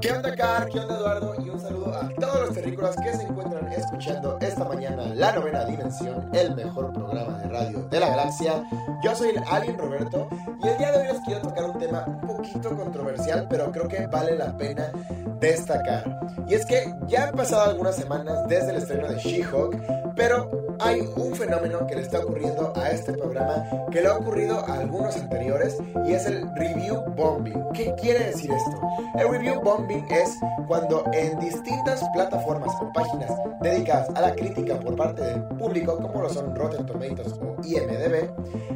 [0.00, 0.68] ¿Qué onda, Car?
[0.68, 1.34] ¿Qué onda, Eduardo?
[1.44, 5.64] Y un saludo a todos los terrícolas que se encuentran escuchando esta mañana La Novena
[5.64, 8.64] Dimensión, el mejor programa de radio de la galaxia.
[9.02, 10.28] Yo soy el Alien Roberto
[10.62, 13.88] y el día de hoy les quiero tocar un tema un poquito controversial, pero creo
[13.88, 14.92] que vale la pena
[15.40, 16.04] destacar.
[16.46, 20.50] Y es que ya han pasado algunas semanas desde el estreno de She-Hulk, pero
[20.80, 24.74] hay un fenómeno que le está ocurriendo a este programa que le ha ocurrido a
[24.74, 27.72] algunos anteriores y es el review bombing.
[27.72, 28.80] ¿Qué quiere decir esto?
[29.18, 34.94] El review bombing es cuando en distintas plataformas o páginas dedicadas a la crítica por
[34.94, 38.30] parte del público, como lo son Rotten Tomatoes o IMDb,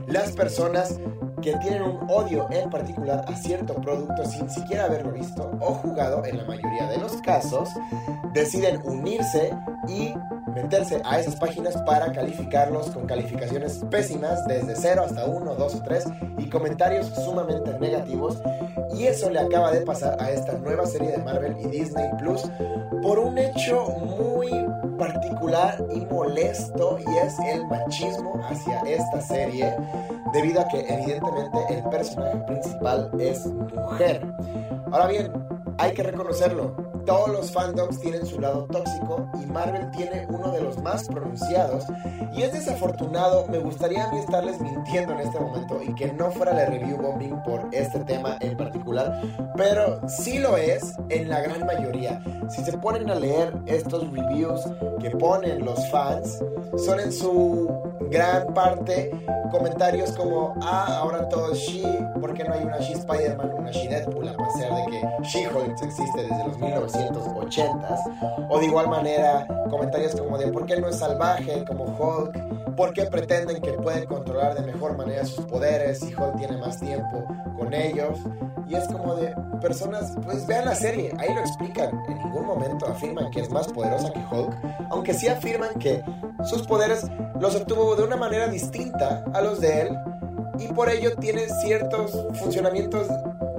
[0.08, 0.98] las personas
[1.42, 6.24] que tienen un odio en particular a cierto producto sin siquiera haberlo visto o jugado,
[6.24, 7.68] en la mayoría de los casos,
[8.32, 9.52] deciden unirse
[9.88, 10.14] y
[10.54, 15.82] meterse a esas páginas para calificarlos con calificaciones pésimas desde 0 hasta 1, 2 o
[15.82, 16.04] 3
[16.38, 18.40] y comentarios sumamente negativos.
[18.96, 22.42] Y eso le acaba de pasar a esta nueva serie de Marvel y Disney Plus
[23.02, 24.50] por un hecho muy
[25.02, 29.74] particular y molesto y es el machismo hacia esta serie
[30.32, 34.24] debido a que evidentemente el personaje principal es mujer.
[34.92, 35.32] Ahora bien,
[35.78, 40.62] hay que reconocerlo, todos los fandoms tienen su lado tóxico y Marvel tiene uno de
[40.62, 41.84] los más pronunciados.
[42.32, 46.30] Y es desafortunado, me gustaría a mí estarles mintiendo en este momento y que no
[46.30, 49.20] fuera la review bombing por este tema en particular,
[49.56, 52.22] pero sí lo es en la gran mayoría.
[52.48, 54.62] Si se ponen a leer estos reviews
[55.00, 56.42] que ponen los fans,
[56.76, 57.68] son en su
[58.10, 59.10] gran parte
[59.52, 61.82] comentarios como, ah, ahora todo es She,
[62.20, 64.28] ¿por qué no hay una She Spider-Man, una She Deadpool?
[64.28, 66.58] A pesar de que She-Hulk existe desde los
[66.94, 68.46] 1980s.
[68.48, 72.74] O de igual manera, comentarios como de, ¿por qué no es salvaje como Hulk?
[72.76, 76.78] ¿Por qué pretenden que puede controlar de mejor manera sus poderes y Hulk tiene más
[76.78, 77.24] tiempo
[77.58, 78.18] con ellos?
[78.66, 81.90] Y es como de personas, pues vean la serie, ahí lo explican.
[82.08, 84.56] En ningún momento afirman que es más poderosa que Hulk,
[84.90, 86.02] aunque sí afirman que
[86.44, 87.06] sus poderes
[87.40, 89.98] los obtuvo de una manera distinta a los de él
[90.58, 93.08] y por ello tiene ciertos funcionamientos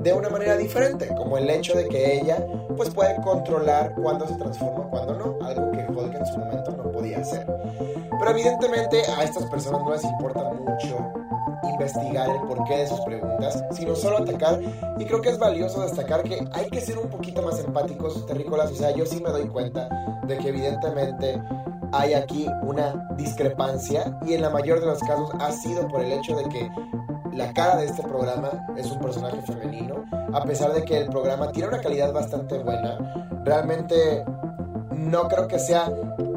[0.04, 4.36] de una manera diferente, como el hecho de que ella pues puede controlar cuándo se
[4.36, 7.46] transforma, cuándo no, algo que Hulk en su momento no podía hacer.
[8.20, 11.14] Pero evidentemente a estas personas no les importa mucho
[11.72, 14.60] investigar el porqué de sus preguntas, sino solo atacar.
[14.98, 18.72] Y creo que es valioso destacar que hay que ser un poquito más empáticos, terrícolas.
[18.72, 19.90] O sea, yo sí me doy cuenta
[20.28, 21.42] de que evidentemente
[21.92, 26.12] hay aquí una discrepancia y en la mayor de los casos ha sido por el
[26.12, 26.70] hecho de que
[27.36, 31.52] la cara de este programa es un personaje femenino, a pesar de que el programa
[31.52, 32.98] tiene una calidad bastante buena.
[33.44, 34.24] Realmente
[34.92, 35.92] no creo que sea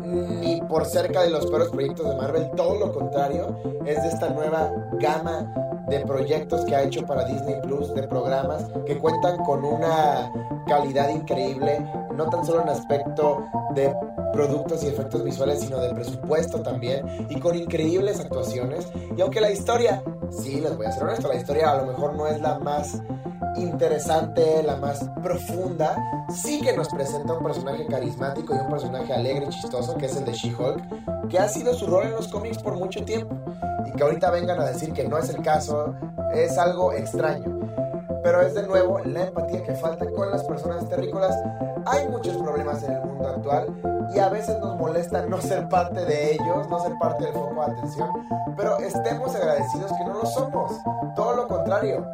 [0.04, 4.30] ni por cerca de los peores proyectos de Marvel, todo lo contrario, es de esta
[4.30, 4.70] nueva
[5.00, 10.32] gama de proyectos que ha hecho para Disney Plus, de programas que cuentan con una
[10.66, 11.84] calidad increíble,
[12.14, 13.94] no tan solo en aspecto de
[14.36, 18.86] productos y efectos visuales, sino de presupuesto también, y con increíbles actuaciones.
[19.16, 22.14] Y aunque la historia, sí, les voy a ser honesto, la historia a lo mejor
[22.14, 23.00] no es la más
[23.56, 25.96] interesante, la más profunda,
[26.28, 30.16] sí que nos presenta un personaje carismático y un personaje alegre y chistoso, que es
[30.16, 33.34] el de She-Hulk, que ha sido su rol en los cómics por mucho tiempo.
[33.86, 35.94] Y que ahorita vengan a decir que no es el caso,
[36.34, 37.58] es algo extraño.
[38.26, 41.32] Pero es de nuevo la empatía que falta con las personas terrícolas.
[41.84, 43.68] Hay muchos problemas en el mundo actual
[44.12, 47.54] y a veces nos molesta no ser parte de ellos, no ser parte del foco
[47.54, 48.10] de atención,
[48.56, 50.72] pero estemos agradecidos que no lo somos.
[51.14, 52.04] Todo lo contrario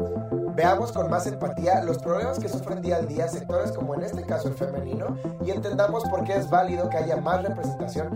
[0.55, 4.23] veamos con más empatía los problemas que sufren día al día sectores como en este
[4.23, 8.11] caso el femenino y entendamos por qué es válido que haya más representación,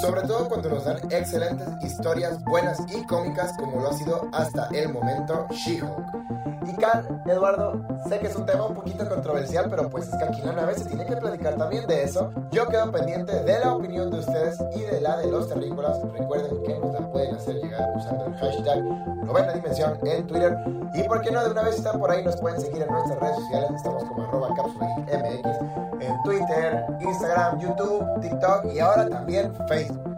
[0.00, 4.68] sobre todo cuando nos dan excelentes historias buenas y cómicas como lo ha sido hasta
[4.68, 6.24] el momento She-Hulk.
[6.66, 10.24] Y Carl, Eduardo, sé que es un tema un poquito controversial, pero pues es que
[10.24, 12.32] aquí la nave se tiene que platicar también de eso.
[12.50, 16.00] Yo quedo pendiente de la opinión de ustedes y de la de los terrícolas.
[16.12, 18.82] Recuerden que nos la pueden hacer llegar usando el hashtag
[19.24, 20.56] novena dimensión en Twitter.
[20.94, 23.18] Y por qué no, de una vez están por ahí, nos pueden seguir en nuestras
[23.20, 23.70] redes sociales.
[23.76, 30.14] Estamos como arroba MX en Twitter, Instagram, YouTube, TikTok y ahora también Facebook.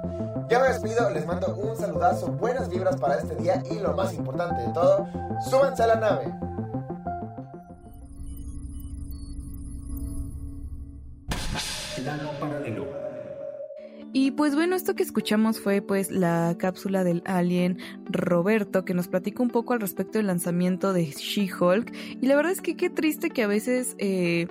[0.49, 4.13] Ya me despido, les mando un saludazo, buenas vibras para este día y lo más
[4.15, 5.09] importante de todo,
[5.49, 6.35] súbanse a la nave.
[11.97, 12.86] Plano paralelo.
[14.19, 17.77] Y pues bueno, esto que escuchamos fue pues la cápsula del alien
[18.07, 21.93] Roberto que nos platica un poco al respecto del lanzamiento de She-Hulk.
[22.23, 23.95] Y la verdad es que qué triste que a veces...
[23.99, 24.49] Eh,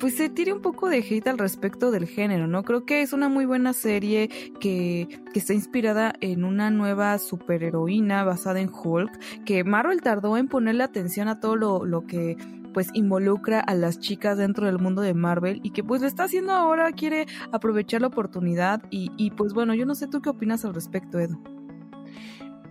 [0.00, 2.62] pues se tire un poco de hate al respecto del género, ¿no?
[2.62, 4.28] Creo que es una muy buena serie
[4.60, 10.46] que, que está inspirada en una nueva superheroína basada en Hulk, que Marvel tardó en
[10.46, 12.36] ponerle atención a todo lo, lo que
[12.72, 16.24] pues involucra a las chicas dentro del mundo de Marvel y que pues lo está
[16.24, 20.30] haciendo ahora, quiere aprovechar la oportunidad y, y pues bueno, yo no sé tú qué
[20.30, 21.38] opinas al respecto, Edu.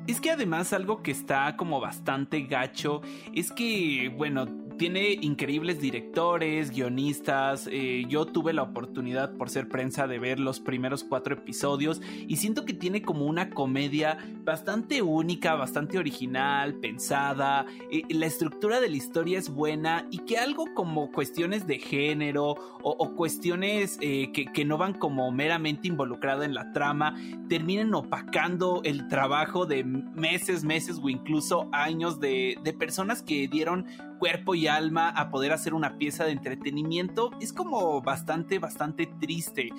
[0.07, 3.01] Es que además algo que está como bastante gacho
[3.33, 4.45] es que, bueno,
[4.77, 7.67] tiene increíbles directores, guionistas.
[7.71, 12.37] Eh, yo tuve la oportunidad por ser prensa de ver los primeros cuatro episodios y
[12.37, 17.65] siento que tiene como una comedia bastante única, bastante original, pensada.
[17.91, 22.55] Eh, la estructura de la historia es buena y que algo como cuestiones de género
[22.83, 27.15] o, cuestiones eh, que, no van como meramente involucrada en la trama
[27.49, 33.85] terminen opacando el trabajo de meses, meses o incluso años de, de personas que dieron
[34.17, 39.69] cuerpo y alma a poder hacer una pieza de entretenimiento es como bastante, bastante triste.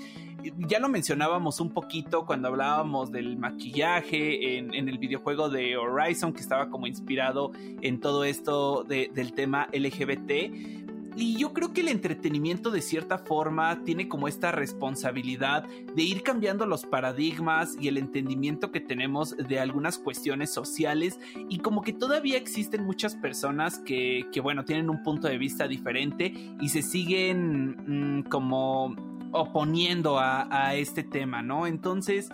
[0.59, 6.41] Ya lo mencionábamos un poquito cuando hablábamos del maquillaje en, el videojuego de Horizon que
[6.41, 7.53] estaba como inspirado
[7.83, 13.83] en todo esto del tema LGBT y yo creo que el entretenimiento de cierta forma
[13.85, 15.65] tiene como esta responsabilidad
[15.95, 21.19] de ir cambiando los paradigmas y el entendimiento que tenemos de algunas cuestiones sociales
[21.49, 26.33] y como que todavía existen muchas personas que, bueno, tienen un punto de vista diferente
[26.61, 28.95] y se siguen mm, como
[29.33, 31.67] oponiendo a, a este tema, ¿no?
[31.67, 32.31] Entonces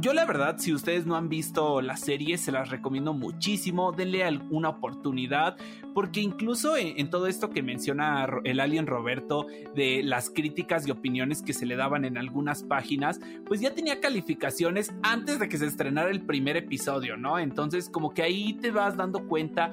[0.00, 4.24] yo la verdad, si ustedes no han visto la serie, se las recomiendo muchísimo, denle
[4.50, 5.56] una oportunidad,
[5.94, 11.42] porque incluso en, todo esto que menciona el alien Roberto, de las críticas y opiniones
[11.42, 15.66] que se le daban en algunas páginas, pues ya tenía calificaciones antes de que se
[15.66, 17.38] estrenara el primer episodio, ¿no?
[17.38, 19.70] Entonces como que ahí te vas dando cuenta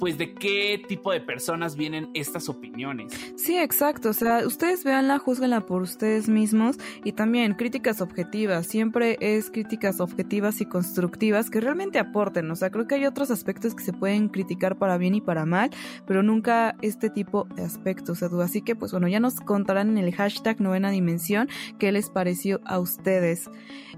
[0.00, 3.12] pues de qué tipo de personas vienen estas opiniones.
[3.36, 4.08] Sí, exacto.
[4.08, 8.66] O sea, ustedes véanla, juzguenla por ustedes mismos y también críticas objetivas.
[8.66, 12.50] Siempre es críticas objetivas y constructivas que realmente aporten.
[12.50, 15.44] O sea, creo que hay otros aspectos que se pueden criticar para bien y para
[15.44, 15.70] mal,
[16.06, 18.40] pero nunca este tipo de aspectos, Edu.
[18.40, 21.48] Así que, pues bueno, ya nos contarán en el hashtag novena dimensión
[21.78, 23.50] qué les pareció a ustedes.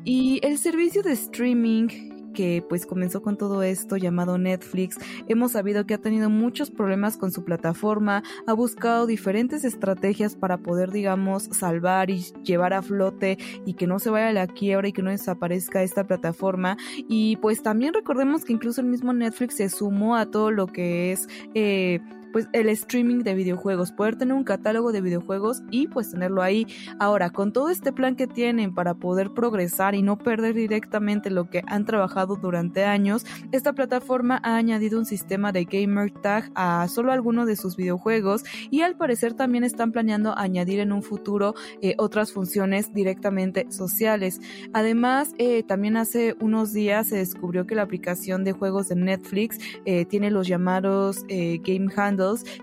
[0.04, 4.98] Y el servicio de streaming que pues comenzó con todo esto llamado Netflix.
[5.28, 10.58] Hemos sabido que ha tenido muchos problemas con su plataforma, ha buscado diferentes estrategias para
[10.58, 14.88] poder, digamos, salvar y llevar a flote y que no se vaya a la quiebra
[14.88, 16.76] y que no desaparezca esta plataforma.
[17.08, 21.12] Y pues también recordemos que incluso el mismo Netflix se sumó a todo lo que
[21.12, 21.28] es...
[21.54, 22.00] Eh,
[22.32, 26.66] pues el streaming de videojuegos, poder tener un catálogo de videojuegos y pues tenerlo ahí.
[26.98, 31.48] Ahora, con todo este plan que tienen para poder progresar y no perder directamente lo
[31.50, 36.86] que han trabajado durante años, esta plataforma ha añadido un sistema de gamer tag a
[36.88, 41.54] solo algunos de sus videojuegos y al parecer también están planeando añadir en un futuro
[41.80, 44.40] eh, otras funciones directamente sociales.
[44.72, 49.58] Además, eh, también hace unos días se descubrió que la aplicación de juegos de Netflix
[49.84, 51.90] eh, tiene los llamados Game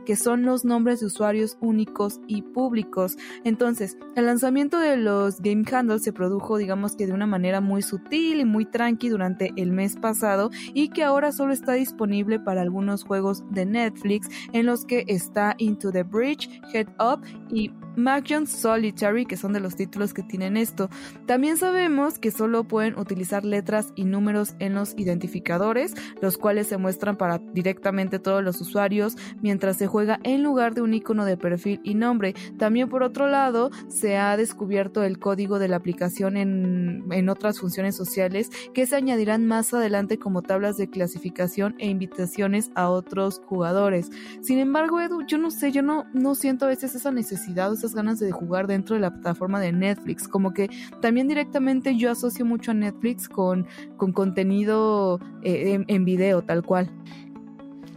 [0.05, 3.17] Que son los nombres de usuarios únicos y públicos.
[3.43, 7.81] Entonces, el lanzamiento de los Game Handles se produjo, digamos que de una manera muy
[7.81, 12.61] sutil y muy tranqui durante el mes pasado y que ahora solo está disponible para
[12.61, 18.47] algunos juegos de Netflix en los que está Into the Bridge, Head Up y Mahjong
[18.47, 20.89] Solitary, que son de los títulos que tienen esto.
[21.25, 26.77] También sabemos que solo pueden utilizar letras y números en los identificadores, los cuales se
[26.77, 31.37] muestran para directamente todos los usuarios mientras se juega en lugar de un icono de
[31.37, 32.33] perfil y nombre.
[32.57, 37.59] También por otro lado, se ha descubierto el código de la aplicación en, en otras
[37.59, 43.41] funciones sociales que se añadirán más adelante como tablas de clasificación e invitaciones a otros
[43.45, 44.09] jugadores.
[44.41, 47.95] Sin embargo, Edu, yo no sé, yo no, no siento a veces esa necesidad esas
[47.95, 50.27] ganas de jugar dentro de la plataforma de Netflix.
[50.27, 50.69] Como que
[51.01, 53.65] también directamente yo asocio mucho a Netflix con,
[53.97, 56.91] con contenido eh, en, en video, tal cual.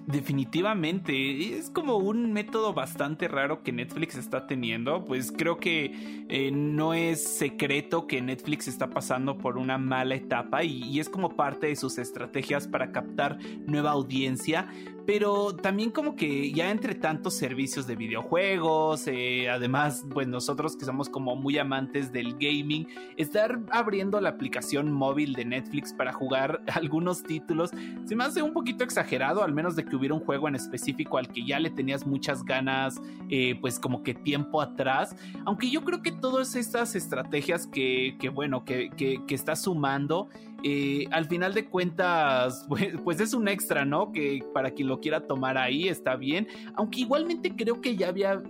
[0.07, 6.51] Definitivamente, es como un método bastante raro que Netflix está teniendo, pues creo que eh,
[6.51, 11.69] no es secreto que Netflix está pasando por una mala etapa y, es como parte
[11.69, 14.69] de sus estrategias para captar nueva audiencia,
[15.07, 20.85] pero también como que ya entre tantos servicios de videojuegos, eh, además pues nosotros que
[20.85, 26.63] somos como muy amantes del gaming, estar abriendo la aplicación móvil de Netflix para jugar
[26.75, 27.71] algunos títulos
[28.05, 31.19] se me hace un poquito exagerado, al menos de que hubiera un juego en específico
[31.19, 35.85] al que ya le tenías muchas ganas, eh, pues como que tiempo atrás, aunque yo
[35.85, 40.31] creo que todas estas estrategias que, que bueno, que, que, está sumando,
[40.63, 44.13] eh, al final de cuentas, pues, pues, es un extra, ¿no?
[44.13, 46.49] Que para quien lo quiera tomar ahí está bien.
[46.75, 48.43] Aunque igualmente creo que ya había.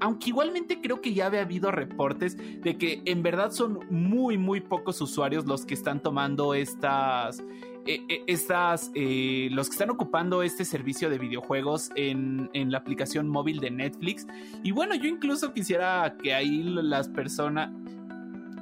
[0.00, 4.60] Aunque igualmente creo que ya había habido reportes de que en verdad son muy, muy
[4.60, 7.42] pocos usuarios los que están tomando estas.
[7.86, 12.78] Eh, eh, estas, eh, los que están ocupando este servicio de videojuegos en, en, la
[12.78, 14.26] aplicación móvil de Netflix.
[14.64, 17.70] Y bueno, yo incluso quisiera que ahí las personas,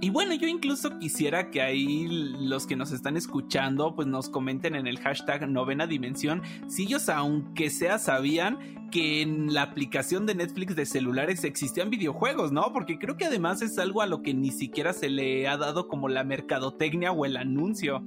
[0.03, 2.07] y bueno, yo incluso quisiera que ahí
[2.39, 7.09] los que nos están escuchando pues nos comenten en el hashtag novena dimensión si ellos
[7.09, 8.59] aunque sea sabían
[8.91, 12.71] que en la aplicación de Netflix de celulares existían videojuegos, ¿no?
[12.75, 15.89] Porque creo que además es algo a lo que ni siquiera se le ha dado
[15.89, 18.05] como la mercadotecnia o el anuncio.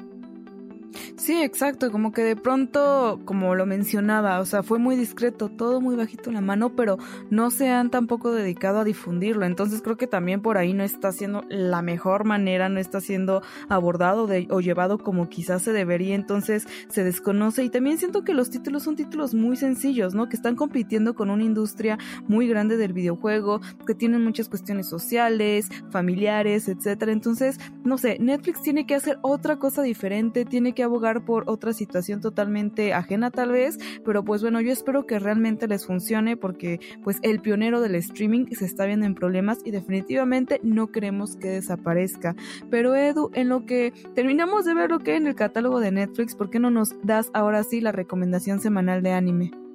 [1.17, 5.81] Sí, exacto, como que de pronto, como lo mencionaba, o sea, fue muy discreto, todo
[5.81, 6.97] muy bajito en la mano, pero
[7.29, 9.45] no se han tampoco dedicado a difundirlo.
[9.45, 13.41] Entonces creo que también por ahí no está siendo la mejor manera, no está siendo
[13.67, 17.63] abordado de, o llevado como quizás se debería, entonces se desconoce.
[17.63, 20.29] Y también siento que los títulos son títulos muy sencillos, ¿no?
[20.29, 25.67] Que están compitiendo con una industria muy grande del videojuego, que tienen muchas cuestiones sociales,
[25.89, 27.11] familiares, etcétera.
[27.11, 31.73] Entonces, no sé, Netflix tiene que hacer otra cosa diferente, tiene que abogar por otra
[31.73, 36.79] situación totalmente ajena tal vez, pero pues bueno, yo espero que realmente les funcione porque
[37.03, 41.49] pues el pionero del streaming se está viendo en problemas y definitivamente no queremos que
[41.49, 42.35] desaparezca.
[42.69, 46.35] Pero Edu, en lo que terminamos de ver lo que en el catálogo de Netflix,
[46.35, 49.66] ¿por qué no nos das ahora sí la recomendación semanal de anime?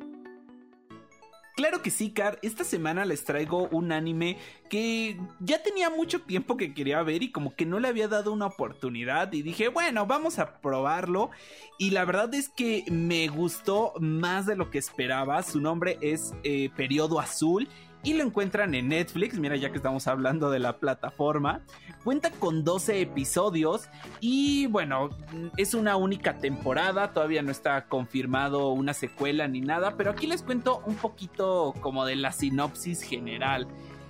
[1.54, 2.38] Claro que sí, Car.
[2.42, 4.38] Esta semana les traigo un anime
[4.70, 8.32] que ya tenía mucho tiempo que quería ver y como que no le había dado
[8.32, 11.30] una oportunidad y dije, bueno, vamos a probarlo.
[11.78, 15.42] Y la verdad es que me gustó más de lo que esperaba.
[15.42, 17.68] Su nombre es eh, Periodo Azul
[18.04, 21.62] y lo encuentran en Netflix, mira ya que estamos hablando de la plataforma.
[22.02, 23.88] Cuenta con 12 episodios
[24.20, 25.10] y bueno,
[25.56, 30.42] es una única temporada, todavía no está confirmado una secuela ni nada, pero aquí les
[30.42, 33.68] cuento un poquito como de la sinopsis general.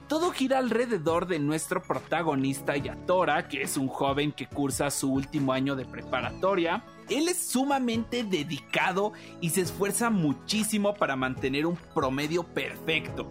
[0.08, 5.52] Todo gira alrededor de nuestro protagonista Yatora, que es un joven que cursa su último
[5.52, 6.84] año de preparatoria.
[7.08, 13.30] Él es sumamente dedicado y se esfuerza muchísimo para mantener un promedio perfecto.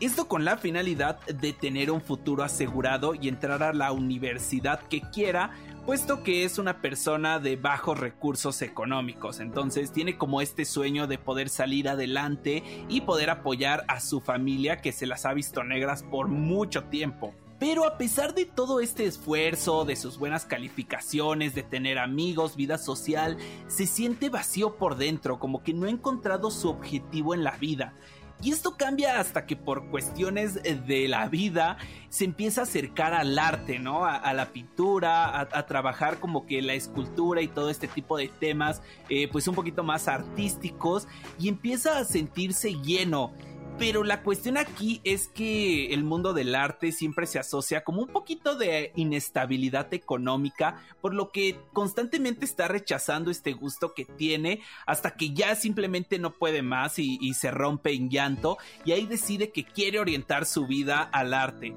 [0.00, 5.00] Esto con la finalidad de tener un futuro asegurado y entrar a la universidad que
[5.00, 5.50] quiera,
[5.86, 9.40] puesto que es una persona de bajos recursos económicos.
[9.40, 14.76] Entonces tiene como este sueño de poder salir adelante y poder apoyar a su familia
[14.76, 17.34] que se las ha visto negras por mucho tiempo.
[17.58, 22.78] Pero a pesar de todo este esfuerzo, de sus buenas calificaciones, de tener amigos, vida
[22.78, 23.36] social,
[23.66, 27.94] se siente vacío por dentro, como que no ha encontrado su objetivo en la vida.
[28.40, 31.76] Y esto cambia hasta que por cuestiones de la vida
[32.08, 34.04] se empieza a acercar al arte, ¿no?
[34.04, 38.28] A, la pintura, a, a, trabajar como que la escultura y todo este tipo de
[38.28, 43.32] temas, eh, pues un poquito más artísticos y empieza a sentirse lleno
[43.78, 48.08] pero la cuestión aquí es que el mundo del arte siempre se asocia como un
[48.08, 55.12] poquito de inestabilidad económica, por lo que constantemente está rechazando este gusto que tiene hasta
[55.12, 59.64] que ya simplemente no puede más y, se rompe en llanto y ahí decide que
[59.64, 61.74] quiere orientar su vida al arte.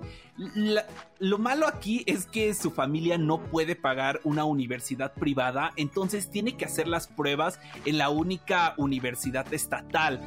[1.20, 6.58] Lo malo aquí es que su familia no puede pagar una universidad privada, entonces tiene
[6.58, 10.20] que hacer las pruebas en la única universidad estatal.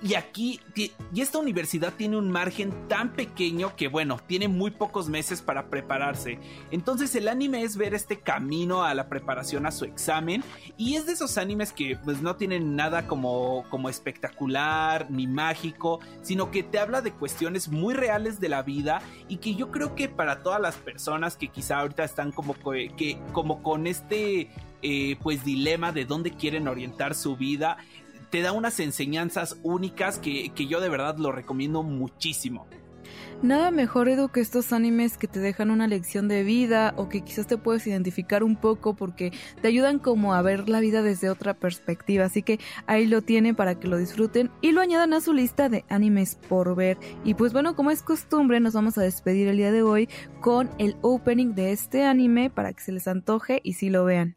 [0.00, 5.08] Y aquí, y esta universidad tiene un margen tan pequeño que, bueno, tiene muy pocos
[5.08, 6.38] meses para prepararse.
[6.70, 10.44] Entonces el anime es ver este camino a la preparación a su examen.
[10.76, 15.98] Y es de esos animes que pues no tienen nada como, como espectacular ni mágico,
[16.22, 19.96] sino que te habla de cuestiones muy reales de la vida y que yo creo
[19.96, 24.48] que para todas las personas que quizá ahorita están como, que, como con este
[24.80, 27.78] eh, pues dilema de dónde quieren orientar su vida,
[28.30, 32.66] te da unas enseñanzas únicas que, yo de verdad lo recomiendo muchísimo.
[33.40, 37.20] Nada mejor, Edu, que estos animes que te dejan una lección de vida o que
[37.20, 39.32] quizás te puedes identificar un poco porque
[39.62, 42.24] te ayudan como a ver la vida desde otra perspectiva.
[42.24, 45.68] Así que ahí lo tienen para que lo disfruten y lo añadan a su lista
[45.68, 46.98] de animes por ver.
[47.24, 50.08] Y pues bueno, como es costumbre, nos vamos a despedir el día de hoy
[50.40, 54.36] con el opening de este anime para que se les antoje y si lo vean.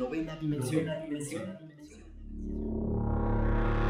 [0.00, 0.86] Novena dimensión.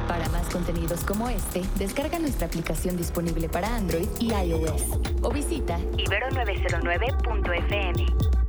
[0.09, 5.79] Para más contenidos como este, descarga nuestra aplicación disponible para Android y iOS o visita
[5.79, 8.40] ibero909.fm.